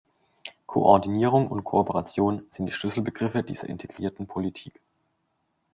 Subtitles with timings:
[0.65, 4.81] Koordinierung und Kooperation sind die Schlüsselbegriffe dieser integrierten Politik.